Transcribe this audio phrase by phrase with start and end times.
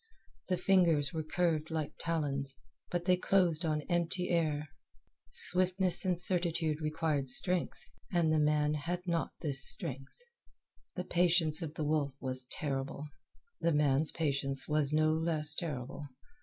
[0.47, 2.55] The fingers were curved like talons,
[2.89, 4.69] but they closed on empty air.
[5.29, 7.77] Swiftness and certitude require strength,
[8.11, 10.17] and the man had not this strength.
[10.95, 13.09] The patience of the wolf was terrible.
[13.59, 16.07] The man's patience was no less terrible.